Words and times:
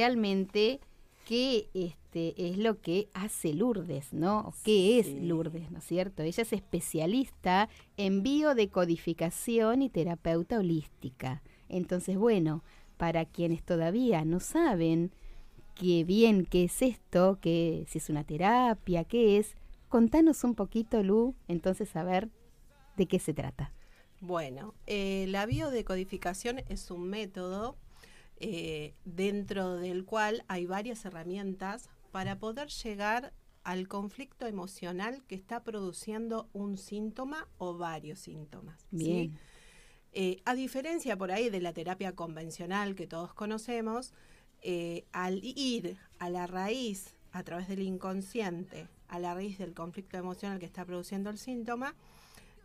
realmente 0.00 0.80
qué 1.26 1.68
este, 1.74 2.48
es 2.48 2.56
lo 2.56 2.80
que 2.80 3.10
hace 3.12 3.52
Lourdes, 3.52 4.14
¿no? 4.14 4.54
¿Qué 4.64 4.98
es 4.98 5.08
Lourdes, 5.08 5.70
¿no 5.70 5.78
es 5.78 5.84
cierto? 5.84 6.22
Ella 6.22 6.42
es 6.42 6.54
especialista 6.54 7.68
en 7.98 8.22
biodecodificación 8.22 9.82
y 9.82 9.90
terapeuta 9.90 10.58
holística. 10.58 11.42
Entonces, 11.68 12.16
bueno, 12.16 12.64
para 12.96 13.26
quienes 13.26 13.62
todavía 13.62 14.24
no 14.24 14.40
saben 14.40 15.12
qué 15.74 16.04
bien 16.04 16.46
qué 16.46 16.64
es 16.64 16.80
esto, 16.80 17.38
qué 17.42 17.84
si 17.86 17.98
es 17.98 18.08
una 18.08 18.24
terapia, 18.24 19.04
qué 19.04 19.36
es, 19.36 19.54
contanos 19.90 20.44
un 20.44 20.54
poquito, 20.54 21.02
Lu, 21.02 21.34
entonces 21.46 21.94
a 21.94 22.04
ver 22.04 22.30
de 22.96 23.04
qué 23.04 23.18
se 23.18 23.34
trata. 23.34 23.70
Bueno, 24.22 24.72
eh, 24.86 25.26
la 25.28 25.44
biodecodificación 25.44 26.62
es 26.70 26.90
un 26.90 27.02
método 27.02 27.76
eh, 28.40 28.94
dentro 29.04 29.76
del 29.76 30.04
cual 30.04 30.44
hay 30.48 30.66
varias 30.66 31.04
herramientas 31.04 31.88
para 32.10 32.38
poder 32.38 32.68
llegar 32.68 33.32
al 33.62 33.88
conflicto 33.88 34.46
emocional 34.46 35.22
que 35.26 35.34
está 35.34 35.62
produciendo 35.62 36.48
un 36.52 36.76
síntoma 36.76 37.48
o 37.58 37.76
varios 37.76 38.18
síntomas. 38.18 38.86
Bien. 38.90 39.38
Eh, 40.12 40.40
a 40.44 40.54
diferencia 40.54 41.16
por 41.16 41.30
ahí 41.30 41.50
de 41.50 41.60
la 41.60 41.72
terapia 41.72 42.14
convencional 42.14 42.94
que 42.94 43.06
todos 43.06 43.32
conocemos, 43.32 44.12
eh, 44.62 45.04
al 45.12 45.40
ir 45.42 45.96
a 46.18 46.30
la 46.30 46.46
raíz, 46.46 47.16
a 47.32 47.44
través 47.44 47.68
del 47.68 47.82
inconsciente, 47.82 48.88
a 49.08 49.18
la 49.20 49.34
raíz 49.34 49.58
del 49.58 49.72
conflicto 49.72 50.16
emocional 50.16 50.58
que 50.58 50.66
está 50.66 50.84
produciendo 50.84 51.30
el 51.30 51.38
síntoma, 51.38 51.94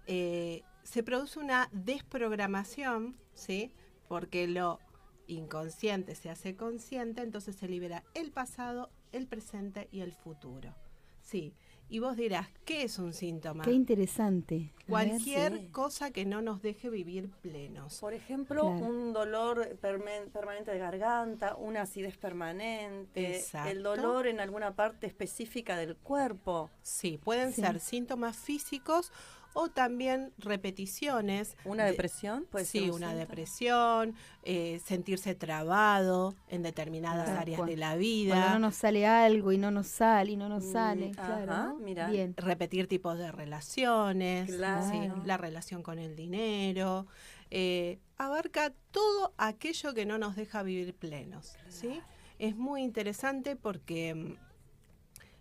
eh, 0.08 0.64
se 0.84 1.04
produce 1.04 1.40
una 1.40 1.70
desprogramación, 1.72 3.16
¿sí? 3.34 3.72
Porque 4.08 4.48
lo 4.48 4.80
inconsciente 5.28 6.16
se 6.16 6.30
hace 6.30 6.56
consciente, 6.56 7.22
entonces 7.22 7.56
se 7.56 7.68
libera 7.68 8.04
el 8.14 8.32
pasado, 8.32 8.90
el 9.12 9.28
presente 9.28 9.88
y 9.92 10.02
el 10.02 10.14
futuro. 10.14 10.74
Sí, 11.22 11.54
y 11.88 12.00
vos 12.00 12.18
dirás, 12.18 12.48
¿qué 12.66 12.84
es 12.84 12.98
un 12.98 13.14
síntoma? 13.14 13.64
Qué 13.64 13.72
interesante. 13.72 14.74
Cualquier 14.88 15.70
cosa 15.70 16.10
que 16.10 16.26
no 16.26 16.42
nos 16.42 16.62
deje 16.62 16.90
vivir 16.90 17.30
plenos. 17.42 18.00
Por 18.00 18.14
ejemplo, 18.14 18.66
un 18.66 19.14
dolor 19.14 19.78
permanente 19.78 20.72
de 20.72 20.80
garganta, 20.80 21.56
una 21.56 21.84
acidez 21.84 22.18
permanente, 22.18 23.44
el 23.68 23.84
dolor 23.84 24.26
en 24.26 24.40
alguna 24.40 24.76
parte 24.76 25.06
específica 25.06 25.78
del 25.78 25.96
cuerpo. 25.96 26.72
Sí, 26.82 27.20
pueden 27.24 27.54
ser 27.54 27.80
síntomas 27.80 28.36
físicos 28.36 29.12
o 29.56 29.70
también 29.70 30.34
repeticiones. 30.38 31.56
¿Una 31.64 31.86
depresión? 31.86 32.46
Puede 32.52 32.66
sí, 32.66 32.90
una 32.90 33.16
depresión, 33.16 34.14
eh, 34.44 34.82
sentirse 34.86 35.34
trabado 35.34 36.36
en 36.50 36.62
determinadas 36.62 37.30
áreas 37.30 37.66
de 37.66 37.78
la 37.78 37.96
vida. 37.96 38.36
Cuando 38.36 38.54
no 38.56 38.60
nos 38.60 38.76
sale 38.76 39.08
algo 39.08 39.54
y 39.54 39.58
no 39.58 39.72
nos 39.72 39.88
sale 39.88 40.34
y 40.34 40.36
no 40.36 40.50
nos 40.50 40.66
mm, 40.66 40.72
sale, 40.72 41.12
claro. 41.12 41.78
Bien. 42.12 42.36
Repetir 42.36 42.88
tipos 42.88 43.18
de 43.18 43.32
relaciones, 43.32 44.50
la 44.50 45.38
relación 45.38 45.82
con 45.82 46.00
el 46.00 46.18
dinero. 46.18 47.08
Eh, 47.50 48.00
abarca 48.18 48.74
todo 48.92 49.34
aquello 49.38 49.94
que 49.94 50.06
no 50.06 50.18
nos 50.18 50.36
deja 50.36 50.64
vivir 50.64 50.94
plenos. 50.94 51.56
¿sí? 51.70 52.02
Es 52.40 52.58
muy 52.58 52.82
interesante 52.82 53.56
porque 53.56 54.14
mm, 54.14 54.36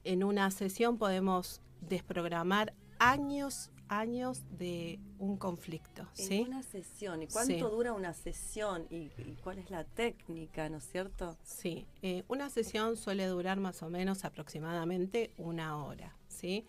en 0.05 0.23
una 0.23 0.53
sesión 0.53 0.99
podemos 0.99 1.61
desprogramar 1.81 2.75
años 3.01 3.71
años 3.89 4.43
de 4.59 4.99
un 5.19 5.37
conflicto. 5.37 6.07
¿sí? 6.13 6.41
En 6.41 6.49
una 6.49 6.63
sesión. 6.63 7.23
¿Y 7.23 7.27
cuánto 7.27 7.71
dura 7.71 7.93
una 7.93 8.13
sesión? 8.13 8.87
¿Y, 8.91 9.11
cuál 9.43 9.59
es 9.59 9.71
la 9.71 9.85
técnica, 9.85 10.69
no 10.69 10.79
es 10.79 10.85
cierto? 10.91 11.37
Sí, 11.43 11.87
eh, 12.03 12.25
una 12.29 12.51
sesión 12.51 12.97
suele 12.97 13.27
durar 13.27 13.59
más 13.59 13.83
o 13.83 13.91
menos 13.91 14.25
aproximadamente 14.25 15.33
una 15.37 15.85
hora. 15.85 16.17
¿sí? 16.29 16.67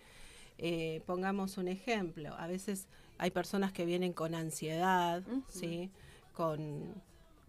Eh, 0.58 1.02
pongamos 1.06 1.58
un 1.58 1.68
ejemplo. 1.68 2.34
A 2.38 2.46
veces 2.46 2.88
hay 3.18 3.30
personas 3.30 3.72
que 3.72 3.84
vienen 3.84 4.12
con 4.12 4.34
ansiedad, 4.34 5.22
¿sí? 5.48 5.90
con, 6.32 7.02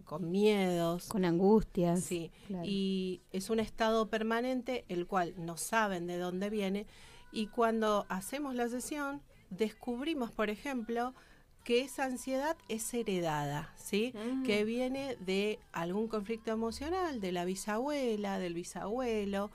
con 0.05 0.31
miedos. 0.31 1.07
Con 1.07 1.25
angustias. 1.25 2.03
Sí, 2.03 2.31
y 2.63 3.21
es 3.31 3.49
un 3.49 3.59
estado 3.59 4.09
permanente 4.09 4.85
el 4.89 5.07
cual 5.07 5.33
no 5.37 5.57
saben 5.57 6.07
de 6.07 6.17
dónde 6.17 6.49
viene 6.49 6.87
y 7.31 7.47
cuando 7.47 8.05
hacemos 8.09 8.55
la 8.55 8.69
sesión 8.69 9.21
descubrimos, 9.49 10.31
por 10.31 10.49
ejemplo, 10.49 11.13
que 11.63 11.81
esa 11.81 12.05
ansiedad 12.05 12.55
es 12.69 12.93
heredada, 12.93 13.73
¿sí? 13.75 14.13
Mm. 14.15 14.43
Que 14.43 14.63
viene 14.63 15.17
de 15.19 15.59
algún 15.73 16.07
conflicto 16.07 16.51
emocional, 16.51 17.19
de 17.19 17.31
la 17.31 17.43
bisabuela, 17.43 18.39
del 18.39 18.53
bisabuelo, 18.53 19.51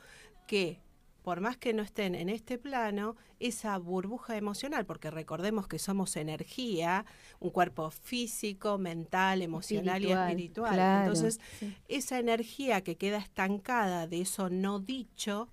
que 0.46 0.78
por 1.22 1.40
más 1.40 1.56
que 1.56 1.72
no 1.72 1.82
estén 1.82 2.14
en 2.14 2.28
este 2.28 2.58
plano, 2.58 3.16
esa 3.38 3.78
burbuja 3.78 4.36
emocional, 4.36 4.86
porque 4.86 5.10
recordemos 5.10 5.68
que 5.68 5.78
somos 5.78 6.16
energía, 6.16 7.04
un 7.40 7.50
cuerpo 7.50 7.90
físico, 7.90 8.78
mental, 8.78 9.42
emocional 9.42 10.04
y 10.04 10.12
espiritual. 10.12 10.78
Entonces, 10.78 11.40
esa 11.88 12.18
energía 12.18 12.82
que 12.82 12.96
queda 12.96 13.18
estancada 13.18 14.06
de 14.06 14.20
eso 14.20 14.50
no 14.50 14.80
dicho, 14.80 15.48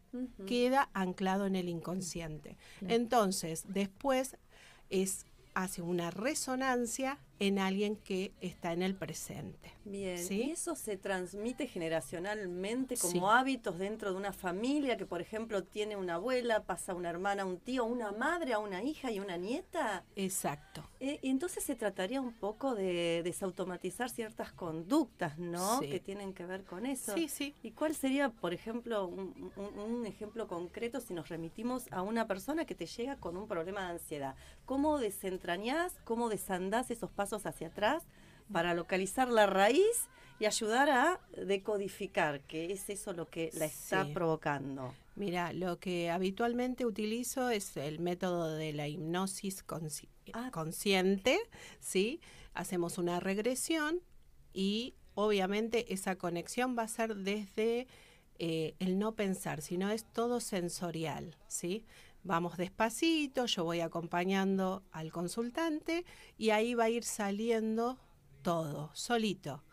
queda 0.47 0.89
anclado 0.93 1.45
en 1.45 1.55
el 1.55 1.69
inconsciente. 1.69 2.57
Entonces, 2.81 3.65
después 3.67 4.37
es 4.89 5.25
hace 5.53 5.81
una 5.81 6.09
resonancia 6.09 7.19
en 7.39 7.57
alguien 7.57 7.95
que 7.95 8.33
está 8.41 8.73
en 8.73 8.81
el 8.81 8.95
presente. 8.95 9.71
Bien, 9.85 10.19
y 10.29 10.51
eso 10.51 10.75
se 10.75 10.97
transmite 10.97 11.65
generacionalmente 11.65 12.95
como 12.97 13.31
hábitos 13.31 13.79
dentro 13.79 14.11
de 14.11 14.17
una 14.17 14.33
familia 14.33 14.97
que, 14.97 15.05
por 15.05 15.21
ejemplo, 15.21 15.63
tiene 15.63 15.95
una 15.95 16.15
abuela, 16.15 16.63
pasa 16.63 16.93
una 16.93 17.09
hermana, 17.09 17.45
un 17.45 17.57
tío, 17.57 17.85
una 17.85 18.11
madre 18.11 18.53
a 18.53 18.59
una 18.59 18.83
hija 18.83 19.09
y 19.09 19.19
una 19.19 19.37
nieta. 19.37 20.03
Exacto. 20.15 20.83
Eh, 20.99 21.19
entonces 21.23 21.63
se 21.63 21.75
trataría 21.75 22.19
un 22.19 22.33
poco 22.33 22.75
de 22.75 23.21
desautomatizar 23.23 24.09
ciertas 24.09 24.51
conductas, 24.51 25.39
¿no? 25.39 25.79
Que 25.79 25.99
tienen 25.99 26.33
que 26.33 26.45
ver 26.45 26.65
con 26.65 26.85
eso. 26.85 27.15
Sí, 27.15 27.29
sí. 27.29 27.55
¿Y 27.63 27.71
cuál 27.71 27.95
sería, 27.95 28.29
por 28.29 28.53
ejemplo, 28.53 29.07
un, 29.07 29.51
un 29.55 30.05
ejemplo 30.05 30.47
concreto 30.47 30.99
si 30.99 31.13
nos 31.13 31.29
remitimos 31.29 31.85
a 31.91 32.01
una 32.01 32.27
persona 32.27 32.65
que 32.65 32.75
te 32.75 32.85
llega 32.85 33.15
con 33.15 33.37
un 33.37 33.47
problema 33.47 33.85
de 33.85 33.93
ansiedad? 33.93 34.35
¿Cómo 34.65 34.99
desentrañás, 34.99 35.95
cómo 36.03 36.29
desandás 36.29 36.91
esos 36.91 37.09
pasos 37.09 37.28
hacia 37.37 37.67
atrás 37.67 38.03
para 38.51 38.73
localizar 38.73 39.29
la 39.29 39.45
raíz 39.45 40.09
y 40.39 40.45
ayudar 40.45 40.89
a 40.89 41.19
decodificar, 41.35 42.41
que 42.41 42.71
es 42.71 42.89
eso 42.89 43.13
lo 43.13 43.29
que 43.29 43.49
la 43.53 43.65
está 43.65 44.07
provocando. 44.13 44.93
Mira, 45.15 45.51
lo 45.51 45.79
que 45.79 46.09
habitualmente 46.09 46.85
utilizo 46.85 47.49
es 47.49 47.75
el 47.75 47.99
método 47.99 48.55
de 48.55 48.71
la 48.71 48.87
hipnosis 48.87 49.65
ah. 50.33 50.49
consciente, 50.51 51.39
¿sí? 51.81 52.21
Hacemos 52.53 52.97
una 52.97 53.19
regresión 53.19 53.99
y 54.53 54.95
obviamente 55.15 55.93
esa 55.93 56.15
conexión 56.15 56.77
va 56.77 56.83
a 56.83 56.87
ser 56.87 57.15
desde 57.17 57.87
eh, 58.37 58.75
el 58.79 58.97
no 58.97 59.15
pensar, 59.15 59.61
sino 59.61 59.91
es 59.91 60.05
todo 60.05 60.39
sensorial, 60.39 61.35
¿sí? 61.49 61.85
Vamos 62.23 62.57
despacito, 62.57 63.45
yo 63.45 63.63
voy 63.63 63.79
acompañando 63.79 64.83
al 64.91 65.11
consultante 65.11 66.05
y 66.37 66.49
ahí 66.49 66.73
va 66.73 66.85
a 66.85 66.89
ir 66.89 67.03
saliendo 67.03 67.97
todo, 68.41 68.91
solito. 68.93 69.63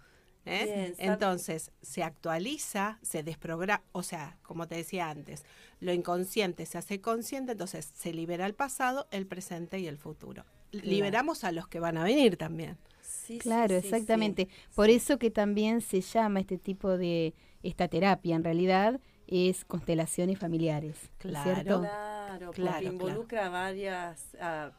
¿eh? 0.44 0.94
Entonces, 0.98 1.72
se 1.82 2.02
actualiza, 2.02 2.98
se 3.02 3.22
desprograma, 3.22 3.82
o 3.92 4.02
sea, 4.02 4.38
como 4.42 4.66
te 4.68 4.76
decía 4.76 5.10
antes, 5.10 5.44
lo 5.80 5.92
inconsciente 5.92 6.66
se 6.66 6.78
hace 6.78 7.00
consciente, 7.00 7.52
entonces 7.52 7.90
se 7.94 8.12
libera 8.12 8.46
el 8.46 8.54
pasado, 8.54 9.08
el 9.10 9.26
presente 9.26 9.80
y 9.80 9.86
el 9.86 9.98
futuro. 9.98 10.44
Liberamos 10.72 11.44
a 11.44 11.52
los 11.52 11.68
que 11.68 11.80
van 11.80 11.96
a 11.96 12.04
venir 12.04 12.36
también. 12.36 12.76
Sí, 13.00 13.38
claro, 13.38 13.76
exactamente. 13.76 14.48
Por 14.74 14.90
eso 14.90 15.18
que 15.18 15.30
también 15.30 15.80
se 15.80 16.00
llama 16.00 16.40
este 16.40 16.58
tipo 16.58 16.96
de, 16.96 17.34
esta 17.62 17.88
terapia 17.88 18.36
en 18.36 18.44
realidad, 18.44 19.00
es 19.26 19.64
constelaciones 19.64 20.38
familiares. 20.38 20.96
Claro. 21.18 21.82
Claro, 22.26 22.52
porque 22.52 22.84
involucra 22.84 23.46
a 23.46 23.48
varias 23.48 24.36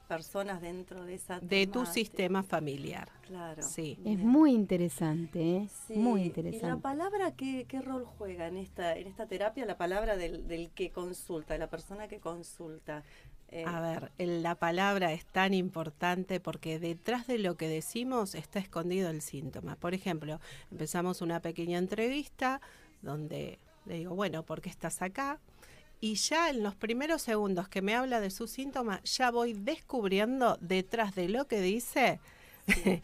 personas 0.07 0.61
dentro 0.61 1.05
de 1.05 1.15
esa 1.15 1.39
de 1.39 1.65
tu 1.65 1.85
sistema 1.85 2.43
familiar. 2.43 3.09
Claro. 3.25 3.63
Sí. 3.63 3.97
Es 4.05 4.19
muy 4.19 4.53
interesante, 4.53 5.57
¿eh? 5.57 5.69
Muy 5.89 6.23
interesante. 6.23 6.67
¿Y 6.67 6.69
la 6.69 6.77
palabra 6.77 7.31
qué, 7.31 7.65
qué, 7.67 7.81
rol 7.81 8.05
juega 8.05 8.47
en 8.47 8.57
esta 8.57 8.95
en 8.95 9.07
esta 9.07 9.25
terapia? 9.27 9.65
La 9.65 9.77
palabra 9.77 10.17
del, 10.17 10.47
del 10.47 10.69
que 10.71 10.91
consulta, 10.91 11.53
de 11.53 11.59
la 11.59 11.69
persona 11.69 12.07
que 12.07 12.19
consulta. 12.19 13.03
Eh, 13.49 13.63
a 13.65 13.79
ver, 13.79 14.11
la 14.17 14.55
palabra 14.55 15.13
es 15.13 15.25
tan 15.25 15.53
importante 15.53 16.41
porque 16.41 16.79
detrás 16.79 17.27
de 17.27 17.39
lo 17.39 17.55
que 17.55 17.69
decimos 17.69 18.35
está 18.35 18.59
escondido 18.59 19.09
el 19.09 19.21
síntoma. 19.21 19.77
Por 19.77 19.93
ejemplo, 19.93 20.39
empezamos 20.69 21.21
una 21.21 21.41
pequeña 21.41 21.77
entrevista 21.77 22.59
donde 23.01 23.59
le 23.87 23.95
digo, 23.95 24.15
bueno, 24.15 24.43
¿por 24.43 24.61
qué 24.61 24.69
estás 24.69 25.01
acá? 25.01 25.39
y 25.99 26.15
ya 26.15 26.49
en 26.49 26.61
los 26.61 26.75
primeros 26.75 27.21
segundos 27.23 27.67
que 27.69 27.81
me 27.81 27.95
habla 27.95 28.19
de 28.19 28.29
su 28.29 28.47
síntoma, 28.47 29.01
ya 29.03 29.31
voy 29.31 29.53
descubriendo 29.53 30.57
detrás 30.61 31.15
de 31.15 31.27
lo 31.27 31.47
que 31.47 31.59
dice 31.61 32.19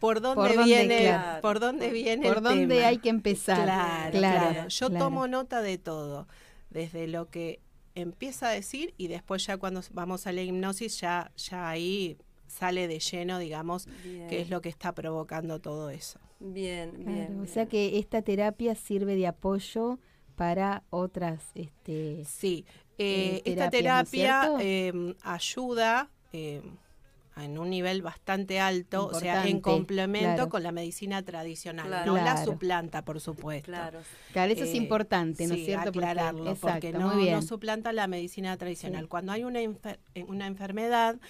por 0.00 0.20
dónde, 0.20 0.42
Por 0.42 0.54
dónde, 0.56 0.64
viene, 0.64 0.98
claro. 1.02 1.40
por 1.40 1.60
dónde 1.60 1.90
viene 1.90 2.26
¿Por 2.26 2.38
el 2.38 2.42
dónde 2.42 2.74
tema. 2.76 2.88
hay 2.88 2.98
que 2.98 3.08
empezar? 3.08 3.62
Claro, 3.62 4.10
Claro, 4.18 4.50
claro. 4.50 4.68
Yo 4.68 4.88
claro. 4.88 5.04
tomo 5.04 5.28
nota 5.28 5.62
de 5.62 5.78
todo, 5.78 6.26
desde 6.70 7.06
lo 7.06 7.30
que 7.30 7.60
empieza 7.94 8.48
a 8.48 8.52
decir 8.52 8.94
y 8.96 9.08
después 9.08 9.44
ya 9.46 9.56
cuando 9.56 9.82
vamos 9.92 10.26
a 10.26 10.32
la 10.32 10.42
hipnosis 10.42 11.00
ya, 11.00 11.30
ya 11.36 11.68
ahí 11.68 12.16
sale 12.46 12.88
de 12.88 12.98
lleno, 12.98 13.38
digamos, 13.38 13.86
Bien, 14.02 14.28
qué 14.28 14.40
es 14.40 14.50
lo 14.50 14.60
que 14.60 14.68
está 14.68 14.92
provocando 14.92 15.60
todo 15.60 15.90
eso. 15.90 16.18
Bien, 16.40 16.90
Claro, 16.92 17.12
bien. 17.12 17.40
o 17.40 17.46
sea 17.46 17.66
que 17.66 17.98
esta 17.98 18.22
terapia 18.22 18.74
sirve 18.74 19.16
de 19.16 19.26
apoyo 19.26 19.98
para 20.36 20.84
otras 20.90 21.42
este 21.54 22.24
Sí, 22.24 22.64
Eh, 23.00 23.36
eh, 23.36 23.42
esta 23.44 23.60
¿no 23.60 23.64
es 23.66 23.70
terapia 23.70 24.50
eh, 24.60 25.14
ayuda 25.22 26.10
eh, 26.32 26.62
en 27.36 27.56
un 27.56 27.70
nivel 27.70 28.02
bastante 28.02 28.58
alto, 28.58 29.06
o 29.06 29.14
sea, 29.14 29.46
en 29.46 29.60
complemento 29.60 30.34
claro. 30.34 30.48
con 30.48 30.64
la 30.64 30.72
medicina 30.72 31.22
tradicional. 31.22 31.86
Claro. 31.86 32.16
No 32.16 32.16
la 32.24 32.44
suplanta, 32.44 33.04
por 33.04 33.20
supuesto. 33.20 33.66
Claro. 33.66 34.00
Claro, 34.32 34.52
eso 34.52 34.64
es 34.64 34.70
Eh, 34.74 34.76
importante, 34.78 35.46
¿no 35.46 35.54
es 35.54 35.60
sí, 35.60 35.66
cierto? 35.66 35.92
Porque- 35.92 35.98
aclararlo, 36.00 36.56
porque 36.56 36.88
exacto, 36.88 36.98
no, 36.98 37.14
muy 37.14 37.22
bien. 37.22 37.34
no 37.36 37.42
suplanta 37.42 37.92
la 37.92 38.08
medicina 38.08 38.56
tradicional. 38.56 39.02
Sí. 39.04 39.08
Cuando 39.08 39.30
hay 39.30 39.44
una, 39.44 39.60
enfer- 39.60 39.98
eh, 40.16 40.24
una 40.26 40.48
enfermedad, 40.48 41.20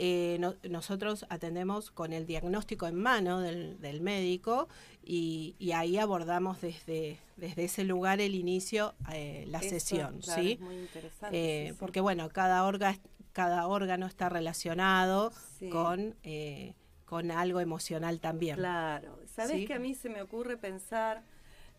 eh, 0.00 0.36
no- 0.38 0.54
nosotros 0.70 1.26
atendemos 1.28 1.90
con 1.90 2.12
el 2.12 2.24
diagnóstico 2.24 2.86
en 2.86 2.94
mano 2.94 3.40
del, 3.40 3.80
del 3.80 4.00
médico 4.00 4.68
y, 5.02 5.56
y 5.58 5.72
ahí 5.72 5.98
abordamos 5.98 6.60
desde, 6.60 7.18
desde 7.36 7.64
ese 7.64 7.82
lugar 7.84 8.20
el 8.20 8.34
inicio, 8.36 8.94
eh, 9.12 9.44
la 9.48 9.58
Eso, 9.58 9.70
sesión, 9.70 10.20
claro, 10.20 10.42
¿sí? 10.42 10.52
es 10.52 10.60
muy 10.60 10.76
interesante. 10.76 11.36
Eh, 11.66 11.70
sí. 11.72 11.76
Porque 11.80 12.00
bueno, 12.00 12.28
cada, 12.28 12.64
orga, 12.64 12.96
cada 13.32 13.66
órgano 13.66 14.06
está 14.06 14.28
relacionado 14.28 15.32
Sí. 15.58 15.68
con, 15.68 16.14
eh, 16.22 16.74
con 17.04 17.30
algo 17.32 17.58
emocional 17.60 18.20
también. 18.20 18.56
Claro. 18.56 19.18
¿Sabes 19.26 19.52
Sí. 19.56 19.66
que 19.66 19.74
a 19.74 19.78
mí 19.80 19.94
se 19.94 20.08
me 20.10 20.22
ocurre 20.22 20.56
pensar, 20.56 21.24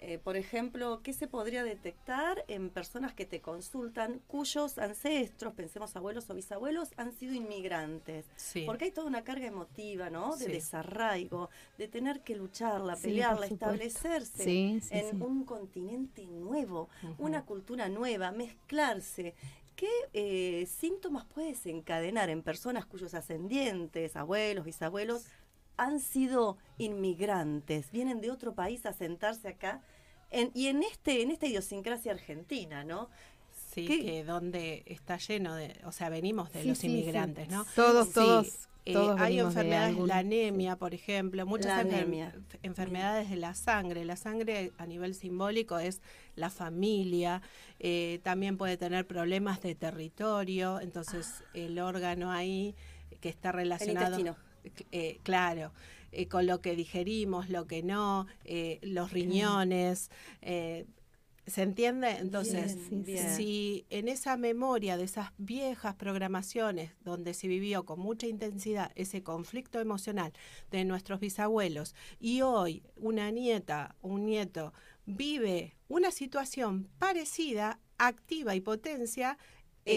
eh, 0.02 0.18
por 0.18 0.38
ejemplo, 0.38 1.02
qué 1.04 1.12
se 1.14 1.28
podría 1.28 1.64
detectar 1.64 2.46
en 2.48 2.70
personas 2.70 3.14
que 3.14 3.26
te 3.26 3.42
consultan 3.42 4.22
cuyos 4.28 4.78
ancestros, 4.78 5.54
pensemos 5.54 5.96
abuelos 5.96 6.30
o 6.30 6.36
bisabuelos, 6.36 6.90
han 6.96 7.12
sido 7.12 7.34
inmigrantes? 7.34 8.26
Sí. 8.38 8.64
Porque 8.66 8.86
hay 8.86 8.92
toda 8.92 9.08
una 9.08 9.24
carga 9.24 9.46
emotiva, 9.48 10.10
¿no? 10.10 10.38
De 10.38 10.46
Sí. 10.46 10.52
desarraigo, 10.52 11.50
de 11.78 11.88
tener 11.88 12.22
que 12.22 12.36
lucharla, 12.36 12.96
pelearla, 12.96 13.48
establecerse 13.48 14.80
en 14.90 15.22
un 15.22 15.44
continente 15.44 16.26
nuevo, 16.26 16.90
una 17.18 17.46
cultura 17.46 17.90
nueva, 17.90 18.32
mezclarse. 18.32 19.36
¿Qué 19.76 19.90
eh, 20.14 20.66
síntomas 20.66 21.26
puede 21.26 21.50
desencadenar 21.50 22.30
en 22.30 22.42
personas 22.44 22.86
cuyos 22.86 23.14
ascendientes, 23.14 24.16
abuelos, 24.18 24.66
bisabuelos, 24.66 25.26
han 25.80 26.00
sido 26.00 26.58
inmigrantes, 26.78 27.92
vienen 27.92 28.22
de 28.22 28.32
otro 28.32 28.54
país 28.54 28.86
a 28.86 28.94
sentarse 28.94 29.48
acá? 29.48 29.82
En- 30.32 30.52
y 30.54 30.68
en 30.68 30.84
este 30.84 31.22
en 31.22 31.32
esta 31.32 31.48
idiosincrasia 31.48 32.12
argentina, 32.12 32.84
¿no? 32.84 33.10
Sí, 33.74 33.86
¿Qué? 33.86 34.00
que 34.04 34.24
donde 34.24 34.84
está 34.86 35.18
lleno 35.18 35.56
de, 35.56 35.76
o 35.86 35.92
sea, 35.92 36.10
venimos 36.10 36.52
de 36.54 36.64
Sí, 36.64 36.68
los 36.70 36.78
sí, 36.78 36.88
sí. 36.88 36.94
inmigrantes, 36.94 37.50
¿no? 37.50 37.66
Todos, 37.76 38.08
Sí, 38.08 38.14
todos, 38.14 38.48
eh, 38.86 38.94
todos 38.94 39.20
hay 39.22 39.36
de 39.38 39.42
enfermedades, 39.42 39.90
algún- 39.90 40.08
la 40.08 40.18
anemia, 40.18 40.76
por 40.76 40.94
ejemplo, 40.94 41.46
muchas 41.46 41.68
La 41.68 41.84
enfer- 41.84 42.34
enfermedades 42.64 43.30
de 43.30 43.36
la 43.38 43.54
sangre. 43.56 44.06
La 44.06 44.16
sangre 44.16 44.72
a 44.78 44.86
nivel 44.86 45.14
simbólico 45.16 45.78
es 45.80 46.02
la 46.36 46.50
familia, 46.50 47.42
eh, 47.80 48.20
también 48.24 48.58
puede 48.58 48.76
tener 48.78 49.06
problemas 49.08 49.62
de 49.62 49.76
territorio, 49.76 50.80
entonces 50.82 51.44
el 51.54 51.80
órgano 51.80 52.32
ahí 52.32 52.76
que 53.22 53.30
está 53.30 53.50
El 53.50 53.56
relacionado, 53.58 54.20
intestino. 54.20 54.49
Eh, 54.92 55.20
claro, 55.24 55.72
eh, 56.12 56.28
con 56.28 56.48
lo 56.48 56.62
que 56.62 56.76
digerimos, 56.76 57.50
lo 57.50 57.68
que 57.68 57.84
no, 57.84 58.26
eh, 58.46 58.80
los 58.82 59.12
riñones. 59.12 60.10
eh, 60.42 60.86
¿Se 61.46 61.64
entiende? 61.64 62.12
Entonces, 62.20 62.76
Bien, 62.76 63.06
sí, 63.06 63.12
bien. 63.12 63.36
si 63.36 63.86
en 63.90 64.08
esa 64.08 64.38
memoria 64.38 64.98
de 64.98 65.04
esas 65.06 65.32
viejas 65.40 65.96
programaciones 65.96 66.92
donde 67.04 67.34
se 67.34 67.48
vivió 67.48 67.86
con 67.86 68.00
mucha 68.00 68.28
intensidad 68.28 68.92
ese 68.94 69.24
conflicto 69.24 69.80
emocional 69.80 70.32
de 70.70 70.86
nuestros 70.86 71.20
bisabuelos 71.20 71.96
y 72.20 72.42
hoy 72.42 72.84
una 72.98 73.32
nieta, 73.32 73.96
un 74.02 74.28
nieto 74.28 74.74
vive 75.08 75.76
una 75.88 76.12
situación 76.12 76.88
parecida, 77.00 77.80
activa 77.98 78.54
y 78.54 78.62
potencia 78.62 79.40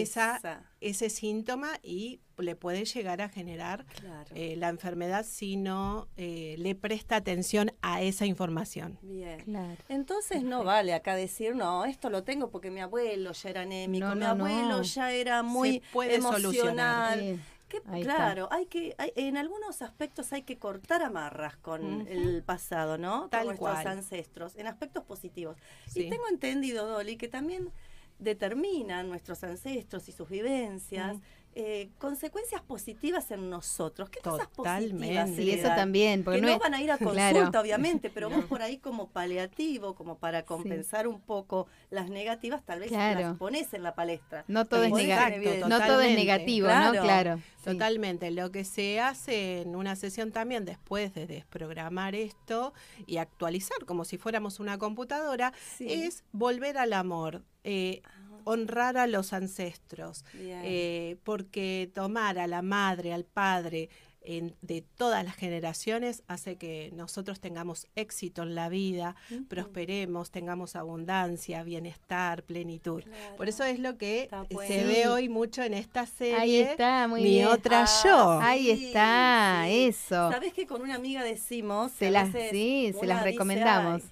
esa, 0.01 0.37
Esa, 0.37 0.63
ese 0.81 1.09
síntoma 1.09 1.71
y 1.83 2.19
le 2.37 2.55
puede 2.55 2.85
llegar 2.85 3.21
a 3.21 3.29
generar 3.29 3.85
claro. 3.99 4.29
eh, 4.35 4.55
la 4.57 4.69
enfermedad 4.69 5.25
si 5.25 5.55
no 5.55 6.07
eh, 6.17 6.55
le 6.57 6.73
presta 6.75 7.15
atención 7.15 7.71
a 7.81 8.01
esa 8.01 8.25
información. 8.25 8.97
Bien. 9.01 9.39
Claro. 9.41 9.77
Entonces 9.89 10.43
no 10.43 10.63
vale 10.63 10.93
acá 10.93 11.15
decir, 11.15 11.55
no, 11.55 11.85
esto 11.85 12.09
lo 12.09 12.23
tengo 12.23 12.49
porque 12.49 12.71
mi 12.71 12.79
abuelo 12.81 13.31
ya 13.33 13.49
era 13.49 13.61
anémico, 13.61 14.05
No, 14.07 14.15
mi 14.15 14.21
no, 14.21 14.27
abuelo 14.29 14.67
no. 14.77 14.81
ya 14.81 15.11
era 15.11 15.43
muy 15.43 15.81
puede 15.93 16.15
emocional. 16.15 16.41
solucionar. 16.41 17.19
Sí. 17.19 17.39
Que, 17.69 17.81
Ahí 17.87 18.01
está. 18.01 18.15
claro, 18.17 18.49
hay 18.51 18.67
que, 18.67 18.93
hay- 18.99 19.13
en 19.15 19.35
algunos 19.35 19.81
aspectos 19.81 20.31
hay 20.31 20.43
que 20.43 20.57
cortar 20.59 21.01
amarras 21.01 21.57
con 21.57 22.07
el 22.07 22.43
pasado, 22.43 22.99
¿no? 22.99 23.29
Tal 23.29 23.45
con 23.45 23.55
nuestros 23.55 23.71
cual. 23.83 23.87
ancestros, 23.97 24.55
en 24.57 24.67
aspectos 24.67 25.03
positivos. 25.05 25.57
Sí. 25.87 26.01
Y 26.03 26.09
tengo 26.11 26.27
entendido, 26.27 26.85
Dolly, 26.87 27.15
que 27.17 27.27
también 27.27 27.71
determinan 28.19 29.09
nuestros 29.09 29.43
ancestros 29.43 30.07
y 30.09 30.11
sus 30.11 30.29
vivencias. 30.29 31.17
Eh, 31.55 31.89
consecuencias 31.99 32.61
positivas 32.61 33.29
en 33.31 33.49
nosotros. 33.49 34.09
¿Qué 34.09 34.19
cosas 34.21 34.47
positivas? 34.47 35.29
Sí, 35.35 35.51
eso 35.51 35.67
también, 35.69 36.23
porque 36.23 36.37
que 36.39 36.41
no, 36.41 36.47
no, 36.49 36.53
es- 36.55 36.59
van 36.59 36.73
a 36.73 36.81
ir 36.81 36.91
a 36.91 36.97
consulta, 36.97 37.31
Claro. 37.31 37.59
obviamente, 37.61 38.09
pero 38.09 38.29
vos 38.43 38.45
por 38.45 38.61
ahí 38.61 38.77
como 38.77 39.09
paliativo, 39.09 39.95
como 39.95 40.17
para 40.17 40.43
compensar 40.43 41.07
un 41.07 41.21
poco 41.21 41.67
las 41.89 42.09
negativas, 42.09 42.63
tal 42.63 42.79
vez 42.79 42.89
Claro. 42.89 43.19
las 43.21 43.37
pones 43.37 43.73
en 43.73 43.83
la 43.83 43.93
palestra. 43.95 44.45
no 44.47 44.65
todo 44.65 44.83
es 44.83 44.91
negativo, 44.93 45.67
no 45.67 45.79
todo 45.79 46.01
es 46.01 46.15
negativo, 46.15 46.67
Claro. 46.67 46.93
¿no? 46.95 47.01
Claro. 47.03 47.37
sí. 47.37 47.63
Totalmente. 47.65 48.31
Lo 48.31 48.51
que 48.51 48.63
se 48.63 48.99
hace 48.99 49.61
en 49.61 49.75
una 49.75 49.95
sesión 49.95 50.31
también 50.31 50.65
después 50.65 51.13
de 51.13 51.27
desprogramar 51.27 52.15
esto 52.15 52.73
y 53.05 53.17
actualizar 53.17 53.85
como 53.85 54.05
si 54.05 54.17
fuéramos 54.17 54.59
una 54.59 54.77
computadora 54.77 55.53
Sí. 55.77 55.87
es 55.91 56.23
volver 56.31 56.77
al 56.77 56.93
amor, 56.93 57.43
eh, 57.63 58.01
honrar 58.45 58.97
a 58.97 59.07
los 59.07 59.33
ancestros, 59.33 60.25
eh, 60.33 61.17
porque 61.23 61.89
tomar 61.93 62.39
a 62.39 62.47
la 62.47 62.61
madre, 62.61 63.13
al 63.13 63.23
padre 63.25 63.89
en- 64.25 64.55
de 64.61 64.81
todas 64.95 65.25
las 65.25 65.35
generaciones 65.35 66.23
hace 66.29 66.55
que 66.55 66.91
nosotros 66.95 67.41
tengamos 67.41 67.87
éxito 67.95 68.43
en 68.43 68.55
la 68.55 68.69
vida, 68.69 69.17
prosperemos, 69.49 70.31
tengamos 70.31 70.77
abundancia, 70.77 71.61
bienestar, 71.63 72.43
plenitud. 72.43 73.03
Claro. 73.03 73.35
Por 73.35 73.49
eso 73.49 73.65
es 73.65 73.79
lo 73.79 73.97
que 73.97 74.29
se 74.65 74.83
ve 74.85 75.07
hoy 75.09 75.27
mucho 75.27 75.61
en 75.61 75.73
esta 75.73 76.05
serie. 76.05 76.37
Ahí 76.39 76.55
está, 76.55 77.05
muy 77.09 77.21
Mi 77.21 77.29
bien. 77.31 77.47
otra 77.47 77.83
Ah, 77.85 78.01
yo. 78.05 78.39
Ahí 78.41 78.75
Sí, 78.77 78.85
está, 78.87 79.63
sí. 79.67 79.83
eso. 79.87 80.31
Sabes 80.31 80.53
que 80.53 80.65
con 80.67 80.81
una 80.81 80.95
amiga 80.95 81.21
decimos. 81.23 81.91
Se 81.91 82.09
las- 82.09 82.31
sí, 82.49 82.93
se 82.97 83.05
las 83.05 83.23
recomendamos. 83.23 84.03
"Ay, 84.05 84.09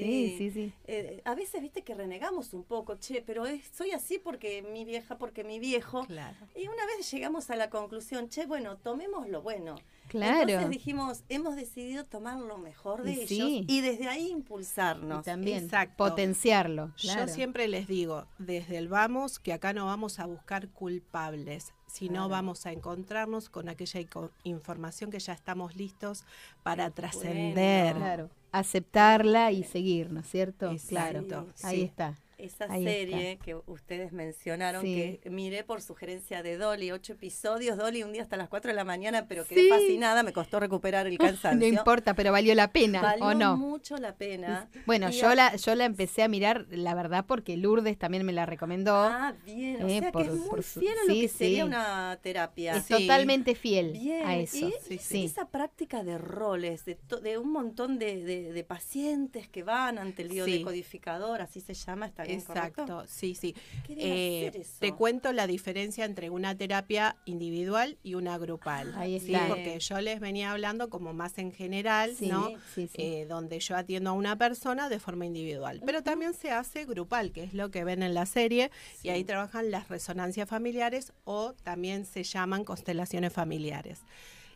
Sí, 0.00 0.34
sí, 0.38 0.50
sí. 0.50 0.72
Eh, 0.86 1.20
a 1.24 1.34
veces 1.34 1.60
viste 1.62 1.82
que 1.82 1.94
renegamos 1.94 2.52
un 2.54 2.64
poco, 2.64 2.96
che, 2.96 3.22
pero 3.22 3.46
es- 3.46 3.66
soy 3.74 3.92
así 3.92 4.18
porque 4.18 4.62
mi 4.62 4.84
vieja, 4.84 5.18
porque 5.18 5.44
mi 5.44 5.58
viejo. 5.58 6.04
Claro. 6.06 6.36
Y 6.54 6.68
una 6.68 6.84
vez 6.86 7.10
llegamos 7.10 7.50
a 7.50 7.56
la 7.56 7.70
conclusión, 7.70 8.28
che, 8.28 8.46
bueno, 8.46 8.76
tomemos 8.76 9.28
lo 9.28 9.42
bueno. 9.42 9.76
Claro. 10.08 10.42
Entonces 10.42 10.70
dijimos, 10.70 11.24
hemos 11.28 11.56
decidido 11.56 12.04
tomar 12.04 12.38
lo 12.38 12.58
mejor 12.58 13.02
de 13.02 13.12
Y 13.12 13.14
ellos 13.20 13.28
sí. 13.28 13.64
y 13.68 13.80
desde 13.80 14.06
ahí 14.08 14.26
Y 14.28 14.32
impulsarnos. 14.32 15.24
también 15.24 15.64
Exacto. 15.64 15.96
potenciarlo. 15.96 16.92
claro. 17.00 17.26
Yo 17.26 17.32
siempre 17.32 17.68
les 17.68 17.86
digo, 17.88 18.26
desde 18.38 18.76
el 18.78 18.88
vamos, 18.88 19.38
que 19.38 19.52
acá 19.52 19.72
no 19.72 19.86
vamos 19.86 20.18
a 20.18 20.26
buscar 20.26 20.68
culpables, 20.68 21.72
sino 21.86 22.12
Claro. 22.14 22.28
vamos 22.28 22.66
a 22.66 22.72
encontrarnos 22.72 23.48
con 23.48 23.68
aquella 23.68 24.00
información 24.42 25.10
que 25.10 25.18
ya 25.20 25.32
estamos 25.32 25.74
listos 25.76 26.24
para 26.62 26.90
trascender. 26.90 27.94
bueno. 27.94 28.00
Claro. 28.06 28.30
Aceptarla 28.58 29.50
y 29.50 29.64
seguir, 29.64 30.12
¿no 30.12 30.20
es 30.20 30.28
cierto? 30.28 30.70
Exacto, 30.70 31.24
Claro. 31.26 31.46
Ahí 31.64 31.82
está. 31.82 32.14
Esa 32.44 32.66
Ahí 32.68 32.84
serie 32.84 33.38
que 33.42 33.54
ustedes 33.54 34.12
mencionaron, 34.12 34.82
Sí. 34.82 35.18
que 35.22 35.30
miré 35.30 35.64
por 35.64 35.80
sugerencia 35.80 36.42
de 36.42 36.56
Dolly, 36.58 36.90
ocho 36.92 37.14
episodios, 37.14 37.76
Dolly 37.78 38.02
un 38.02 38.12
día 38.12 38.22
hasta 38.22 38.36
las 38.36 38.48
4 38.48 38.70
de 38.70 38.74
la 38.76 38.84
mañana, 38.84 39.26
pero 39.28 39.46
quedé 39.46 39.62
Sí. 39.62 39.68
fascinada, 39.68 40.22
me 40.22 40.32
costó 40.32 40.60
recuperar 40.60 41.06
el 41.06 41.16
cansancio. 41.52 41.58
No 41.58 41.66
importa, 41.66 42.14
pero 42.14 42.32
valió 42.32 42.54
la 42.54 42.70
pena, 42.72 43.00
Valió 43.00 43.24
¿o 43.24 43.34
no? 43.34 43.56
mucho 43.56 43.96
la 43.96 44.14
pena. 44.16 44.68
Bueno, 44.86 45.08
Y 45.08 45.12
yo 45.12 45.28
a- 45.28 45.34
la, 45.34 45.56
yo 45.56 45.74
la 45.74 45.84
empecé 45.86 46.22
a 46.22 46.28
mirar, 46.28 46.66
la 46.70 46.94
verdad, 46.94 47.24
porque 47.26 47.56
Lourdes 47.56 47.98
también 47.98 48.24
me 48.26 48.32
la 48.32 48.46
recomendó. 48.46 48.94
Ah, 48.94 49.34
bien, 49.46 49.82
o 49.82 49.88
Eh, 49.88 50.00
sea 50.00 50.12
por- 50.12 50.22
que 50.26 50.28
es 50.32 50.34
muy 50.38 50.62
fiel 50.62 50.94
a 50.98 51.04
lo 51.08 51.14
sí, 51.14 51.20
que 51.22 51.28
sería 51.28 51.64
una 51.64 52.18
terapia. 52.22 52.76
es 52.76 52.86
totalmente 52.86 53.54
fiel 53.54 53.92
Bien, 53.92 54.26
a 54.26 54.36
eso. 54.36 54.68
y 54.68 54.74
Sí, 54.86 54.98
sí. 54.98 55.24
esa 55.24 55.48
práctica 55.48 56.04
de 56.04 56.18
roles, 56.18 56.84
de, 56.84 56.94
to- 56.96 57.20
de 57.20 57.38
un 57.38 57.50
montón 57.52 57.98
de, 57.98 58.22
de- 58.24 58.52
de 58.52 58.64
pacientes 58.64 59.48
que 59.48 59.62
van 59.62 59.98
ante 59.98 60.22
el 60.22 60.28
biodecodificador, 60.28 61.40
así 61.40 61.60
se 61.60 61.74
llama 61.74 62.06
esta 62.06 62.24
Exacto, 62.34 63.04
sí, 63.06 63.34
sí. 63.34 63.54
Eh, 63.88 64.48
hacer 64.48 64.60
eso. 64.62 64.76
te 64.80 64.92
cuento 64.92 65.32
la 65.32 65.46
diferencia 65.46 66.04
entre 66.04 66.30
una 66.30 66.56
terapia 66.56 67.16
individual 67.24 67.96
y 68.02 68.14
una 68.14 68.36
grupal. 68.38 68.92
Ahí 68.96 69.18
Sí, 69.20 69.34
está. 69.34 69.48
porque 69.48 69.78
yo 69.80 70.00
les 70.00 70.20
venía 70.20 70.50
hablando 70.52 70.88
como 70.90 71.12
más 71.12 71.38
en 71.38 71.52
general, 71.52 72.14
Sí, 72.16 72.28
¿no? 72.28 72.50
sí, 72.74 72.88
sí. 72.88 72.94
Eh, 73.02 73.26
donde 73.28 73.60
yo 73.60 73.76
atiendo 73.76 74.10
a 74.10 74.12
una 74.12 74.36
persona 74.36 74.88
de 74.88 74.98
forma 75.00 75.26
individual. 75.26 75.80
Pero 75.84 76.02
también 76.02 76.34
se 76.34 76.50
hace 76.50 76.84
grupal, 76.84 77.32
que 77.32 77.44
es 77.44 77.54
lo 77.54 77.70
que 77.70 77.84
ven 77.84 78.02
en 78.02 78.14
la 78.14 78.26
serie, 78.26 78.70
y 79.02 79.08
ahí 79.10 79.24
trabajan 79.24 79.70
las 79.70 79.88
resonancias 79.88 80.48
familiares 80.48 81.12
o 81.24 81.52
también 81.62 82.04
se 82.06 82.22
llaman 82.24 82.64
constelaciones 82.64 83.32
familiares. 83.32 84.00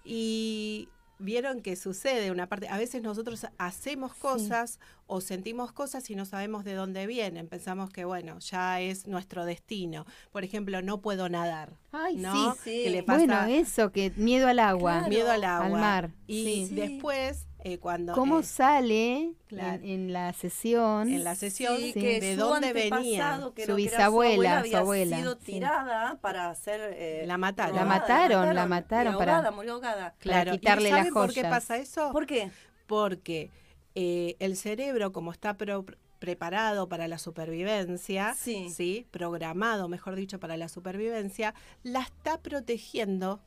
Y 0.05 0.89
vieron 1.19 1.61
que 1.61 1.77
sucede 1.77 2.31
una 2.31 2.49
parte, 2.49 2.69
a 2.69 2.79
veces 2.79 3.03
nosotros 3.03 3.47
hacemos 3.59 4.15
cosas 4.15 4.79
o 5.07 5.21
sentimos 5.21 5.73
cosas 5.73 6.09
y 6.11 6.15
no 6.15 6.25
sabemos 6.25 6.65
de 6.65 6.75
dónde 6.75 7.07
vienen, 7.07 7.49
pensamos 7.49 7.91
que 7.91 8.05
bueno, 8.05 8.39
ya 8.39 8.81
es 8.81 9.07
nuestro 9.07 9.45
destino. 9.45 10.07
Por 10.31 10.45
ejemplo, 10.45 10.81
no 10.83 11.01
puedo 11.01 11.29
nadar. 11.29 11.73
Ay, 11.93 12.17
¿no? 12.17 12.55
sí, 12.63 12.89
le 12.89 13.03
pasa 13.03 13.19
Bueno, 13.19 13.45
eso, 13.47 13.91
que 13.91 14.13
miedo 14.17 14.47
al 14.49 14.61
agua. 14.61 14.99
Claro. 14.99 15.09
miedo 15.09 15.31
al 15.31 15.45
agua. 15.45 15.67
Al 15.67 15.73
mar, 15.73 16.11
Y. 16.27 16.67
Sí. 16.69 16.75
después, 16.75 17.48
eh, 17.65 17.79
cuando... 17.79 18.13
¿Cómo 18.15 18.41
eh, 18.41 18.43
sale 18.45 19.33
claro. 19.49 19.83
en, 19.83 19.91
en 19.91 20.13
la 20.13 20.33
sesión? 20.33 21.09
en 21.13 21.25
la 21.25 21.35
sesión 21.35 21.77
Sí, 21.79 21.93
Sí. 21.93 22.01
que 22.01 22.21
de 22.21 22.35
su 22.35 22.41
dónde 22.41 22.73
venía. 22.73 23.41
que 23.55 23.67
Su 23.67 23.75
bisabuela, 23.75 24.53
su 24.53 24.59
había 24.61 24.79
abuela, 24.79 25.17
sido 25.19 25.35
sí. 25.35 25.53
tirada 25.53 26.19
para 26.21 26.51
hacer 26.51 26.81
eh, 26.97 27.25
La 27.27 27.37
mataron. 27.37 27.75
La 27.77 27.85
mataron, 27.85 28.55
la 28.55 28.67
mataron 28.67 29.17
para- 29.19 29.51
murió 29.51 29.73
ahogada. 29.75 30.15
Claro, 30.19 30.55
¿y 30.55 30.59
quitarle 30.59 30.91
las 30.91 30.99
saben 31.01 31.15
por 31.15 31.33
qué 31.35 31.43
pasa 31.43 31.77
eso? 31.79 32.13
¿Por 32.13 32.27
qué? 32.27 32.51
Porque 32.87 33.51
eh, 33.95 34.37
el 34.39 34.57
cerebro, 34.57 35.13
como 35.13 35.33
está 35.33 35.57
pro- 35.57 35.85
preparado 36.21 36.89
para 36.89 37.09
la 37.09 37.19
supervivencia, 37.19 38.35
Sí. 38.35 39.07
programado, 39.11 39.89
mejor 39.89 40.15
dicho, 40.15 40.39
para 40.41 40.57
la 40.57 40.69
supervivencia, 40.69 41.55
la 41.83 42.01
está 42.03 42.41
protegiendo 42.41 43.41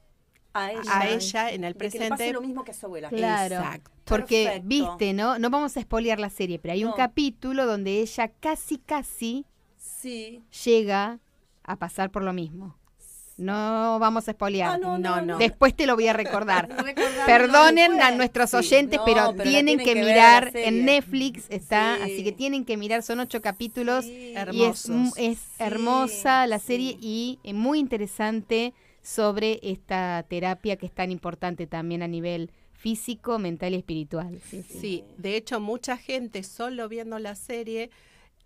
A 0.54 0.72
ella. 0.72 0.82
a 1.00 1.08
ella 1.10 1.52
en 1.52 1.64
el 1.64 1.74
de 1.74 1.80
que 1.90 2.00
le 2.00 2.10
pase 2.10 2.10
presente. 2.10 2.34
lo 2.34 2.42
mismo 2.42 2.64
que 2.64 2.72
a 2.72 2.74
su 2.74 2.86
abuela. 2.86 3.10
Claro. 3.10 3.56
Exacto. 3.56 3.92
Porque, 4.06 4.44
Perfecto. 4.46 4.68
viste, 4.68 5.14
¿no? 5.14 5.40
No 5.40 5.50
vamos 5.50 5.78
a 5.78 5.80
espolear 5.80 6.20
la 6.20 6.30
serie, 6.30 6.60
pero 6.60 6.74
hay 6.74 6.84
un 6.84 6.92
capítulo 6.92 7.66
donde 7.66 8.02
ella 8.02 8.30
casi, 8.40 8.78
casi 8.78 9.46
Sí. 9.78 10.44
llega 10.66 11.20
a 11.64 11.76
pasar 11.78 12.10
por 12.12 12.24
lo 12.24 12.34
mismo. 12.34 12.76
No 13.38 13.98
vamos 14.00 14.28
a 14.28 14.32
espolear. 14.32 14.74
Ah, 14.74 14.78
no, 14.78 14.98
no, 15.00 15.22
No. 15.22 15.38
Después 15.38 15.76
te 15.76 15.88
lo 15.88 15.96
voy 15.96 16.08
a 16.08 16.14
recordar. 16.14 16.68
Perdonen 17.26 18.02
a 18.02 18.12
nuestros 18.12 18.50
Sí. 18.52 18.58
oyentes, 18.58 19.00
No, 19.00 19.06
pero, 19.06 19.34
tienen 19.34 19.78
tienen 19.78 19.80
que, 19.80 19.96
mirar 19.96 20.52
en 20.54 20.86
Netflix, 20.86 21.46
está, 21.50 21.96
Sí. 21.98 22.02
así 22.04 22.24
que 22.24 22.32
tienen 22.34 22.66
que 22.66 22.78
mirar, 22.78 23.02
son 23.04 23.20
ocho 23.20 23.42
capítulos 23.42 24.06
Sí. 24.06 24.34
y 24.52 24.64
es, 24.64 24.90
es 25.16 25.40
Sí, 25.40 25.40
hermosa 25.60 26.46
la 26.46 26.60
serie 26.60 26.98
sí. 27.00 27.40
y 27.42 27.54
muy 27.54 27.80
interesante 27.80 28.74
sobre 29.02 29.60
esta 29.64 30.24
terapia 30.28 30.76
que 30.78 30.86
es 30.86 30.92
tan 30.94 31.12
importante 31.12 31.68
también 31.68 32.04
a 32.04 32.08
nivel 32.08 32.52
físico, 32.74 33.38
mental 33.40 33.74
y 33.74 33.78
espiritual. 33.78 34.40
Sí, 34.50 34.64
sí. 34.64 34.80
Sí, 34.80 35.04
de 35.18 35.36
hecho, 35.38 35.60
mucha 35.60 35.98
gente 35.98 36.44
solo 36.44 36.88
viendo 36.90 37.20
la 37.20 37.36
serie 37.36 37.90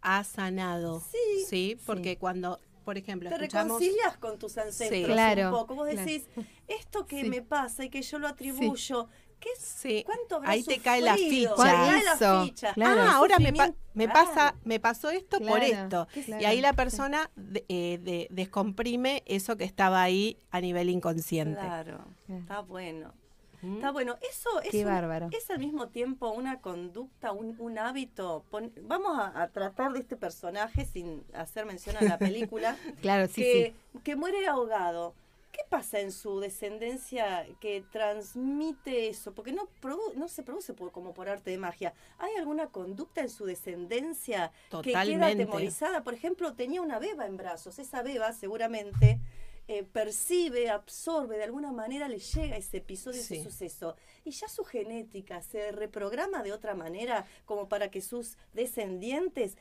ha 0.02 0.24
sanado. 0.24 1.02
Sí. 1.12 1.46
Sí, 1.48 1.78
porque 1.86 2.18
cuando, 2.18 2.60
por 2.84 2.98
ejemplo, 2.98 3.30
Te 3.30 3.36
escuchamos. 3.36 3.80
reconcilias 3.80 4.18
con 4.18 4.38
tus 4.38 4.58
ancestros 4.58 4.90
Sí. 5.02 5.06
Claro, 5.06 5.48
un 5.50 5.52
poco. 5.56 5.76
Vos 5.76 5.90
claro. 5.90 6.06
decís, 6.06 6.28
esto 6.68 7.06
que 7.06 7.22
Sí. 7.22 7.30
me 7.30 7.42
pasa 7.42 7.86
y 7.86 7.90
que 7.90 8.02
yo 8.02 8.20
lo 8.20 8.28
atribuyo, 8.28 9.08
¿qué? 9.40 9.50
Sí, 9.60 10.04
¿Cuánto 10.06 10.38
habrá 10.38 10.50
ahí 10.52 10.64
te 10.64 10.80
cae 10.80 11.02
la 11.02 11.18
sufrido? 11.18 11.56
ficha. 11.56 11.64
Te 11.70 11.76
cae 11.76 12.04
la 12.04 12.14
Eso, 12.14 12.44
ficha. 12.46 12.74
claro. 12.74 13.02
Ah, 13.02 13.04
El 13.06 13.10
ahora 13.12 13.40
me, 13.40 13.54
pa- 13.54 13.74
me 13.94 14.06
claro. 14.06 14.26
pasa, 14.28 14.56
me 14.64 14.80
pasó 14.80 15.10
esto 15.10 15.40
por 15.40 15.62
esto. 15.64 16.08
claro. 16.26 16.42
Y 16.42 16.46
ahí 16.46 16.62
la 16.62 16.74
persona 16.74 17.30
de- 17.36 17.66
eh, 17.70 18.00
de- 18.02 18.28
descomprime 18.32 19.24
eso 19.26 19.58
que 19.58 19.64
estaba 19.64 20.02
ahí 20.02 20.40
a 20.52 20.62
nivel 20.62 20.90
inconsciente. 20.90 21.60
Claro, 21.60 22.00
Claro. 22.26 22.40
está 22.42 22.62
bueno. 22.62 23.14
¿Mm? 23.62 23.76
Está 23.78 23.92
bueno. 23.92 24.16
Eso 24.30 24.62
es, 24.62 24.70
Qué 24.70 24.80
un- 24.80 24.92
bárbaro. 24.92 25.30
es 25.32 25.50
al 25.50 25.60
mismo 25.60 25.88
tiempo 25.88 26.30
una 26.32 26.60
conducta, 26.62 27.32
un, 27.32 27.56
un 27.58 27.80
hábito. 27.80 28.44
Pon- 28.52 28.72
vamos 28.82 29.18
a, 29.18 29.42
a 29.42 29.48
tratar 29.48 29.94
de 29.94 30.00
este 30.00 30.16
personaje 30.18 30.86
sin 30.86 31.24
hacer 31.34 31.66
mención 31.66 31.96
a 31.98 32.02
la 32.02 32.18
película. 32.18 32.76
Claro, 33.02 33.28
sí, 33.28 33.42
que, 33.42 33.74
sí. 33.94 34.00
que 34.04 34.16
muere 34.16 34.46
ahogado. 34.48 35.16
¿Qué 35.56 35.62
pasa 35.70 36.02
en 36.02 36.12
su 36.12 36.42
descendencia 36.42 37.48
que 37.62 37.82
transmite 37.90 39.08
eso? 39.08 39.34
Porque 39.34 39.54
no, 39.54 39.70
no 40.16 40.28
se 40.28 40.44
produce 40.44 40.74
por- 40.74 40.92
como 40.92 41.14
por 41.14 41.30
arte 41.30 41.50
de 41.52 41.58
magia. 41.58 41.94
¿Hay 42.18 42.36
alguna 42.36 42.68
conducta 42.68 43.22
en 43.22 43.30
su 43.30 43.46
descendencia 43.46 44.52
que 44.84 44.92
queda 44.92 45.28
atemorizada? 45.28 46.04
Por 46.04 46.14
ejemplo, 46.14 46.54
tenía 46.56 46.82
una 46.82 47.00
beba 47.00 47.26
en 47.26 47.38
brazos. 47.38 47.80
Esa 47.80 48.02
beba 48.04 48.34
seguramente 48.34 49.22
eh, 49.68 49.82
percibe, 49.84 50.70
absorbe, 50.70 51.38
de 51.38 51.44
alguna 51.46 51.72
manera 51.72 52.08
le 52.08 52.20
llega 52.20 52.56
ese 52.58 52.78
episodio, 52.78 53.24
Sí. 53.24 53.36
ese 53.38 53.44
suceso. 53.50 53.96
Y 54.24 54.32
ya 54.32 54.48
su 54.48 54.64
genética 54.64 55.42
se 55.42 55.72
reprograma 55.72 56.44
de 56.44 56.52
otra 56.54 56.76
manera 56.76 57.26
como 57.46 57.68
para 57.68 57.90
que 57.90 58.02
sus 58.02 58.38
descendientes 58.54 59.58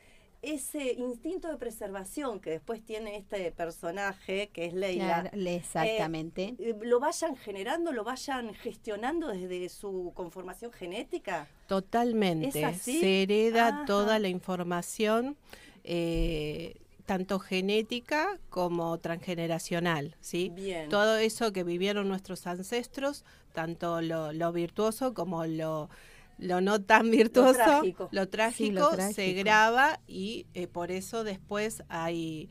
ese 0.53 0.93
instinto 0.95 1.49
de 1.49 1.57
preservación 1.57 2.41
que 2.41 2.51
después 2.51 2.85
tiene 2.85 3.17
este 3.17 3.51
personaje, 3.53 4.51
que 4.53 4.67
es 4.67 4.75
Leila, 4.75 5.23
Claro, 5.23 5.31
le- 5.37 5.55
exactamente. 5.57 6.55
eh, 6.59 6.77
lo 6.83 7.01
vayan 7.01 7.37
generando, 7.37 7.93
lo 7.93 8.05
vayan 8.05 8.55
gestionando 8.55 9.29
desde 9.29 9.69
su 9.69 10.13
conformación 10.15 10.73
genética. 10.73 11.49
Totalmente. 11.67 12.49
¿Es 12.61 12.65
así? 12.65 13.01
Se 13.01 13.23
hereda 13.23 13.69
Ajá. 13.69 13.85
toda 13.87 14.19
la 14.19 14.29
información, 14.29 15.37
eh, 15.85 16.77
tanto 17.07 17.39
genética 17.39 18.39
como 18.49 18.97
transgeneracional, 18.99 20.17
¿sí? 20.21 20.51
Bien. 20.55 20.89
Todo 20.89 21.17
eso 21.19 21.53
que 21.53 21.63
vivieron 21.63 22.09
nuestros 22.09 22.47
ancestros, 22.47 23.25
tanto 23.53 24.01
lo, 24.01 24.33
lo 24.33 24.53
virtuoso 24.53 25.13
como 25.13 25.45
lo, 25.45 25.91
lo 26.39 26.61
no 26.61 26.81
tan 26.81 27.11
virtuoso, 27.11 27.55
trágico. 27.55 28.09
lo 28.13 28.29
trágico, 28.29 28.91
lo 28.97 29.13
se 29.13 29.33
graba 29.33 30.01
y 30.07 30.47
eh, 30.55 30.67
por 30.67 30.91
eso 30.91 31.25
después 31.25 31.83
hay 31.89 32.49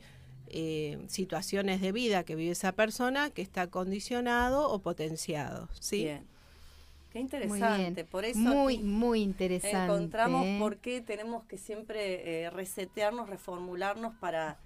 eh, 0.48 0.98
situaciones 1.08 1.80
de 1.80 1.90
vida 1.90 2.22
que 2.22 2.36
vive 2.36 2.52
esa 2.52 2.72
persona 2.72 3.30
que 3.30 3.42
está 3.42 3.66
condicionado 3.68 4.70
o 4.70 4.78
potenciado, 4.80 5.68
¿sí? 5.80 6.04
Bien. 6.04 6.26
Qué 7.10 7.18
Muy 7.18 7.24
interesante. 7.24 7.92
bien. 7.94 8.06
Por 8.06 8.24
eso 8.24 8.38
muy, 8.38 8.78
muy 8.78 9.22
interesante. 9.22 9.76
encontramos 9.92 10.46
¿eh? 10.46 10.56
por 10.58 10.78
qué 10.78 11.00
tenemos 11.00 11.44
que 11.44 11.58
siempre 11.58 12.44
eh, 12.44 12.50
resetearnos, 12.50 13.28
reformularnos 13.28 14.14
para, 14.16 14.58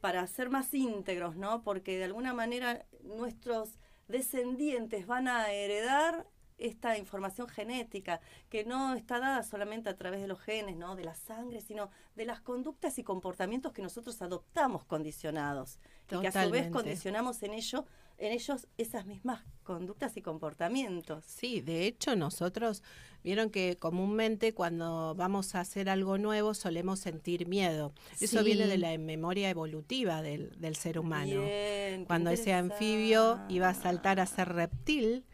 para 0.00 0.26
ser 0.26 0.50
más 0.50 0.72
íntegros, 0.72 1.36
¿no? 1.36 1.62
Porque 1.62 1.98
de 1.98 2.04
alguna 2.04 2.32
manera 2.34 2.84
nuestros 3.02 3.70
descendientes 4.08 5.06
van 5.06 5.28
a 5.28 5.50
heredar 5.50 6.26
esta 6.66 6.98
información 6.98 7.48
genética 7.48 8.20
que 8.48 8.64
no 8.64 8.94
está 8.94 9.20
dada 9.20 9.42
solamente 9.42 9.88
a 9.88 9.96
través 9.96 10.20
de 10.20 10.28
los 10.28 10.40
genes, 10.40 10.76
¿no? 10.76 10.96
De 10.96 11.04
la 11.04 11.14
sangre, 11.14 11.60
sino 11.60 11.90
de 12.14 12.24
las 12.24 12.40
conductas 12.40 12.98
y 12.98 13.04
comportamientos 13.04 13.72
que 13.72 13.82
nosotros 13.82 14.20
adoptamos 14.22 14.84
condicionados 14.84 15.78
y 16.10 16.20
que 16.20 16.28
a 16.28 16.44
su 16.44 16.50
vez 16.50 16.70
condicionamos 16.70 17.42
en 17.42 17.54
ello 17.54 17.84
en 18.18 18.32
ellos 18.32 18.66
esas 18.78 19.06
mismas 19.06 19.42
conductas 19.62 20.16
y 20.16 20.22
comportamientos. 20.22 21.24
Sí, 21.26 21.60
de 21.60 21.86
hecho 21.86 22.16
nosotros 22.16 22.82
vieron 23.22 23.50
que 23.50 23.76
comúnmente 23.76 24.52
cuando 24.52 25.14
vamos 25.14 25.54
a 25.54 25.60
hacer 25.60 25.88
algo 25.88 26.18
nuevo 26.18 26.54
solemos 26.54 27.00
sentir 27.00 27.48
miedo. 27.48 27.92
Eso 28.20 28.44
viene 28.44 28.66
de 28.66 28.78
la 28.78 28.96
memoria 28.98 29.50
evolutiva 29.50 30.22
del, 30.22 30.58
del 30.60 30.76
ser 30.76 30.98
humano. 30.98 31.42
Bien, 31.42 32.04
Cuando 32.04 32.30
ese 32.30 32.52
anfibio 32.52 33.40
iba 33.48 33.68
a 33.68 33.74
saltar 33.74 34.20
a 34.20 34.26
ser 34.26 34.50
reptil, 34.50 35.24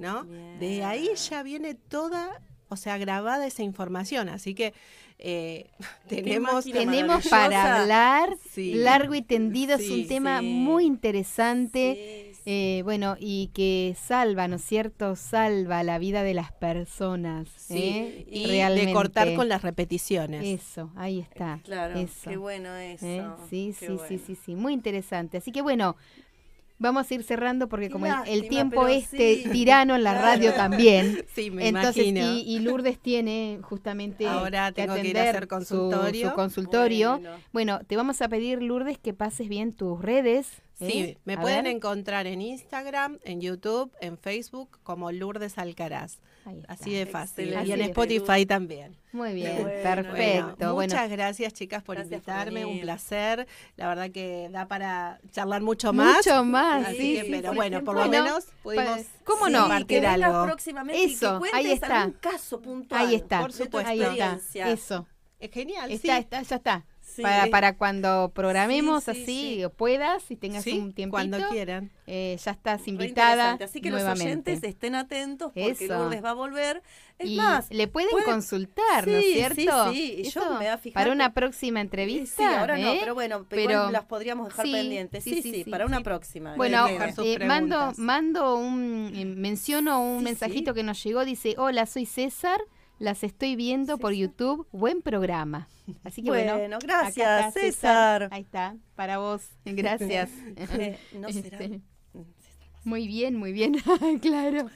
¿no? 0.00 0.24
De 0.58 0.82
ahí 0.82 1.08
ya 1.14 1.42
viene 1.42 1.74
toda, 1.74 2.40
o 2.68 2.76
sea, 2.76 2.98
grabada 2.98 3.46
esa 3.46 3.62
información. 3.62 4.28
Así 4.28 4.54
que 4.54 4.74
eh, 5.18 5.70
tenemos... 6.08 6.64
Tenemos 6.64 7.28
para 7.28 7.82
hablar 7.82 8.36
Sí. 8.50 8.74
largo 8.74 9.14
y 9.14 9.22
tendido, 9.22 9.76
es 9.76 9.88
un 9.90 10.08
tema 10.08 10.40
sí. 10.40 10.46
muy 10.46 10.84
interesante. 10.86 12.26
Eh, 12.46 12.80
bueno, 12.84 13.16
y 13.20 13.50
que 13.52 13.94
salva, 14.02 14.48
¿no 14.48 14.56
es 14.56 14.64
cierto? 14.64 15.14
Salva 15.14 15.82
la 15.82 15.98
vida 15.98 16.22
de 16.22 16.32
las 16.32 16.52
personas. 16.52 17.48
Sí, 17.54 17.74
¿eh? 17.76 18.26
y 18.30 18.46
Realmente. 18.46 18.86
de 18.86 18.92
cortar 18.94 19.34
con 19.34 19.48
las 19.50 19.60
repeticiones. 19.60 20.42
Eso, 20.44 20.90
ahí 20.96 21.20
está. 21.20 21.60
Claro, 21.64 21.98
eso. 21.98 22.30
qué 22.30 22.38
bueno 22.38 22.74
eso. 22.76 23.04
¿eh? 23.04 23.24
Sí, 23.50 23.74
qué 23.78 23.86
sí, 23.88 23.98
sí, 24.08 24.18
sí, 24.26 24.38
sí, 24.42 24.56
muy 24.56 24.72
interesante. 24.72 25.36
Así 25.36 25.52
que 25.52 25.60
bueno, 25.60 25.96
vamos 26.80 27.08
a 27.08 27.14
ir 27.14 27.22
cerrando 27.22 27.68
porque 27.68 27.90
como 27.90 28.06
el, 28.06 28.48
tiempo 28.48 28.88
este 28.88 29.42
sí. 29.44 29.50
tirano 29.50 29.94
en 29.94 30.02
la 30.02 30.14
radio 30.14 30.52
también. 30.54 31.24
Sí, 31.34 31.50
me 31.52 31.68
Entonces, 31.68 32.06
imagino. 32.08 32.32
y, 32.32 32.40
y 32.40 32.58
Lourdes 32.58 32.98
tiene 32.98 33.60
justamente 33.62 34.26
Ahora 34.26 34.72
que 34.72 34.82
tengo 34.82 34.94
que 34.96 35.06
ir 35.06 35.16
a 35.16 35.20
atender 35.22 35.28
hacer 35.28 35.42
su- 35.44 35.48
consultorio. 35.48 36.30
Su, 36.30 36.34
consultorio. 36.34 37.10
Bueno. 37.20 37.36
Bueno, 37.52 37.80
te 37.86 37.96
vamos 37.96 38.20
a 38.22 38.28
pedir, 38.28 38.60
Lourdes, 38.62 38.98
que 38.98 39.14
pases 39.14 39.48
bien 39.48 39.72
tus 39.72 40.00
redes. 40.02 40.48
Sí, 40.74 40.98
¿eh? 40.98 41.18
me 41.24 41.34
A 41.34 41.40
pueden 41.40 41.64
ver. 41.64 41.76
encontrar 41.76 42.26
en 42.26 42.40
Instagram, 42.40 43.18
en 43.22 43.40
YouTube, 43.40 43.92
en 44.00 44.16
Facebook 44.18 44.78
como 44.82 45.12
Lourdes 45.12 45.58
Alcaraz. 45.58 46.18
Así 46.68 46.92
de 46.94 47.06
fácil. 47.06 47.48
Excelente. 47.48 47.68
Y 47.68 47.72
en 47.72 47.80
Spotify 47.90 48.46
también. 48.46 48.96
Muy 49.12 49.34
bien, 49.34 49.62
Bueno, 49.62 49.82
perfecto. 49.82 50.16
Bueno, 50.16 50.56
Bueno, 50.56 50.74
muchas 50.94 51.10
gracias 51.10 51.52
chicas 51.52 51.82
por 51.82 51.96
Gracias 51.96 52.22
por 52.22 52.32
invitarme, 52.32 52.64
un 52.64 52.80
placer. 52.80 53.46
La 53.76 53.88
verdad 53.88 54.10
que 54.10 54.48
da 54.50 54.66
para 54.66 55.20
charlar 55.32 55.62
mucho 55.62 55.92
más. 55.92 56.16
mucho 56.16 56.44
más, 56.44 56.88
sí, 56.88 56.96
que, 57.16 57.22
sí, 57.24 57.28
pero 57.30 57.50
sí. 57.50 57.56
bueno, 57.56 57.84
por 57.84 57.94
Bueno, 57.96 58.16
lo 58.18 58.24
menos 58.24 58.46
pudimos 58.62 58.86
pa- 58.86 59.04
¿cómo 59.24 59.46
Sí, 59.46 59.52
no? 59.52 59.58
que 59.58 59.62
compartir 59.62 60.06
algo. 60.06 60.44
próximamente 60.46 61.00
y 61.02 61.12
Eso, 61.12 61.40
que 61.40 61.50
ahí 61.56 61.72
está. 61.72 62.02
algún 62.02 62.18
caso 62.20 62.60
puntual. 62.62 63.00
ahí 63.06 63.14
está. 63.14 63.40
por 63.40 63.52
supuesto. 63.52 63.90
Ahí 63.90 64.00
está. 64.02 64.38
Eso. 64.70 65.06
Es 65.38 65.50
genial, 65.50 65.90
Está, 65.90 66.16
sí. 66.16 66.20
está, 66.20 66.42
ya 66.42 66.56
está. 66.56 66.86
Sí. 67.14 67.22
Para, 67.22 67.46
para 67.48 67.76
cuando 67.76 68.30
programemos 68.34 69.04
Sí, 69.04 69.12
sí, 69.14 69.22
así, 69.22 69.54
sí. 69.56 69.64
o 69.64 69.70
puedas, 69.70 70.30
y 70.30 70.36
tengas 70.36 70.64
un 70.66 70.92
tiempito, 70.92 71.10
cuando 71.10 71.38
quieran. 71.50 71.90
eh, 72.06 72.38
ya 72.42 72.50
estás 72.52 72.86
invitada. 72.88 73.58
Así 73.62 73.80
que 73.80 73.90
nuevamente. 73.90 74.24
los 74.24 74.30
oyentes 74.58 74.62
estén 74.62 74.94
atentos 74.94 75.48
porque 75.52 75.70
Eso. 75.70 75.86
Lourdes 75.98 76.22
va 76.24 76.30
a 76.30 76.34
volver. 76.34 76.82
Es 77.18 77.28
y 77.28 77.36
más, 77.36 77.68
le 77.70 77.86
pueden 77.86 78.08
puede- 78.10 78.24
consultar, 78.24 79.06
¿no 79.06 79.16
es 79.16 79.24
cierto? 79.34 79.92
sí, 79.92 80.22
sí, 80.24 80.30
yo 80.30 80.50
me 80.52 80.56
voy 80.56 80.66
a 80.66 80.78
fijar 80.78 81.02
Para 81.02 81.12
una 81.12 81.34
próxima 81.34 81.80
entrevista. 81.82 82.36
sí, 82.36 82.42
ahora 82.44 82.78
no, 82.78 82.92
¿eh? 82.94 82.96
pero 83.00 83.14
bueno, 83.14 83.44
Pero- 83.48 83.62
igual 83.72 83.92
las 83.92 84.04
podríamos 84.04 84.48
dejar 84.48 84.64
pendientes. 84.64 85.22
sí, 85.24 85.42
Sí, 85.42 85.64
para 85.70 85.84
una 85.84 86.00
próxima. 86.00 86.54
Bueno, 86.56 86.86
eh, 86.88 87.38
mando, 87.46 87.92
mando 87.98 88.56
un, 88.56 89.12
eh, 89.14 89.24
menciono 89.26 90.00
un 90.00 90.22
mensajito 90.24 90.72
que 90.72 90.82
nos 90.82 91.02
llegó, 91.04 91.24
dice, 91.26 91.54
hola, 91.58 91.84
soy 91.86 92.06
César, 92.06 92.60
las 93.00 93.24
estoy 93.24 93.56
viendo 93.56 93.98
por. 93.98 94.12
YouTube, 94.12 94.68
buen 94.70 95.02
programa. 95.02 95.68
Así 96.04 96.22
que 96.22 96.30
bueno, 96.30 96.56
Bueno, 96.56 96.78
gracias, 96.80 97.48
está 97.48 97.50
César. 97.60 98.28
Ahí 98.30 98.42
está, 98.42 98.76
para 98.94 99.18
vos, 99.18 99.42
gracias. 99.64 100.30
Eh, 100.56 100.96
no 101.14 101.28
será. 101.32 101.58
Este, 101.58 101.80
Mm, 102.12 102.22
Muy 102.84 103.06
bien, 103.08 103.36
muy 103.36 103.52
bien, 103.52 103.74
claro. 104.22 104.68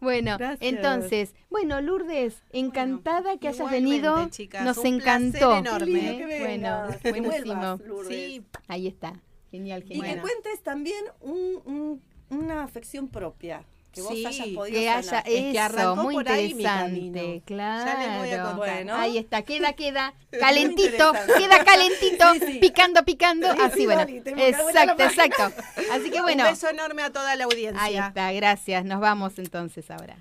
Bueno, 0.00 0.36
Gracias. 0.36 0.72
entonces, 0.72 1.34
bueno, 1.48 1.80
Lourdes, 1.80 2.42
encantada 2.50 3.38
que 3.38 3.48
hayas 3.48 3.70
venido. 3.70 4.28
chicas, 4.30 4.64
Nos 4.64 4.78
un 4.78 4.86
encantó. 4.86 5.56
enorme. 5.56 6.10
¿eh? 6.10 6.40
Bueno, 6.40 6.86
buenísimo. 7.02 7.76
vuelvas. 7.78 8.06
Sí, 8.08 8.44
Ahí 8.66 8.86
está. 8.88 9.20
Genial, 9.52 9.84
Y 9.86 9.94
genial. 9.94 10.14
que 10.16 10.20
cuentes 10.20 10.62
también 10.62 11.04
un- 11.20 11.60
un- 11.64 12.02
una 12.30 12.62
afección 12.64 13.08
propia. 13.08 13.64
Que 13.92 14.02
vos 14.02 14.12
Sí, 14.12 14.24
hayas 14.24 14.46
podido 14.48 14.78
que 14.80 14.88
haya. 14.88 15.18
Es 15.18 15.24
que 15.24 15.50
eso, 15.50 15.60
arrancó 15.60 15.96
muy 16.02 16.14
por 16.14 16.28
ahí 16.28 16.54
mi 16.54 16.62
interesante, 16.62 17.10
camino. 17.10 17.42
claro. 17.44 17.90
Ya 17.90 17.98
les 17.98 18.18
voy 18.18 18.30
a 18.30 18.42
contar. 18.44 18.56
Bueno. 18.56 18.94
Ahí 18.94 19.18
está, 19.18 19.42
queda, 19.42 19.72
queda 19.72 20.14
calentito, 20.40 21.12
queda 21.38 21.64
calentito, 21.64 22.32
Sí, 22.34 22.40
sí. 22.52 22.58
picando, 22.60 23.04
picando, 23.04 23.52
Sí, 23.52 23.58
así 23.62 23.78
sí, 23.80 23.84
bueno. 23.86 24.02
Exacto, 24.02 25.02
exacto. 25.02 25.52
Así 25.92 26.10
que 26.10 26.20
bueno, 26.22 26.44
Un 26.44 26.50
beso 26.50 26.68
enorme 26.68 27.02
a 27.02 27.10
toda 27.12 27.34
la 27.36 27.44
audiencia. 27.44 27.82
ahí 27.82 27.96
está, 27.96 28.30
gracias. 28.32 28.84
Nos 28.84 29.00
vamos 29.00 29.38
entonces 29.38 29.90
ahora. 29.90 30.16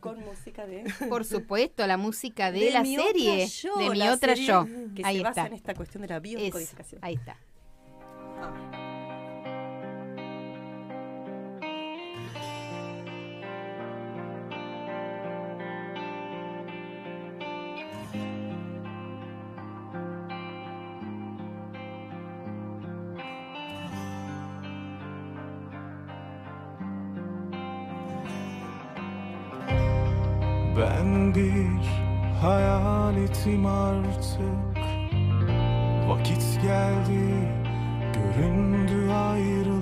Con 0.00 0.18
música 0.24 0.66
de. 0.66 0.84
Por 1.10 1.24
supuesto, 1.26 1.86
la 1.86 1.98
música 1.98 2.50
de, 2.50 2.70
la 2.70 2.82
serie, 2.84 3.46
Yo, 3.48 3.76
de 3.76 3.90
mi 3.90 4.08
otra 4.08 4.34
serie 4.34 4.46
yo. 4.46 4.66
Que 4.96 5.02
Ahí 5.04 5.18
se 5.18 5.22
basa 5.22 5.40
está. 5.42 5.46
en 5.46 5.52
esta 5.52 5.74
cuestión 5.74 6.02
de 6.02 6.08
la 6.08 6.14
Eso, 6.16 6.22
biodescodificación. 6.22 7.00
ahí 7.04 7.14
está. 7.14 7.36
Ben 31.08 31.34
bir 31.34 31.86
hayaletim 32.42 33.66
artık. 33.66 34.78
Vakit 36.08 36.62
geldi 36.62 37.52
göründü 38.14 39.10
ayrı 39.12 39.76